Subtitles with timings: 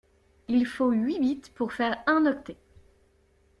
[0.47, 2.57] Il faut huit bits pour faire un octet.